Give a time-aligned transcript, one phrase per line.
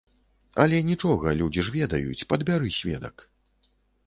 [0.63, 3.29] Але нічога, людзі ж ведаюць, падбяры сведак.